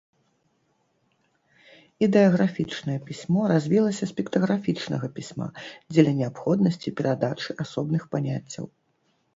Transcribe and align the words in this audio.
Ідэаграфічнае 2.07 2.95
пісьмо 3.09 3.41
развілася 3.53 4.05
з 4.13 4.19
піктаграфічнага 4.21 5.07
пісьма 5.19 5.47
дзеля 5.91 6.13
неабходнасці 6.23 6.89
перадачы 7.03 7.49
асобных 7.69 8.03
паняццяў. 8.15 8.65